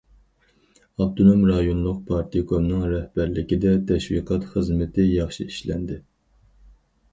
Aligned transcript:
ئاپتونوم 1.01 1.43
رايونلۇق 1.49 1.99
پارتكومنىڭ 2.07 2.81
رەھبەرلىكىدە، 2.95 3.75
تەشۋىقات 3.93 4.51
خىزمىتى 4.57 5.09
ياخشى 5.13 5.49
ئىشلەندى. 5.55 6.03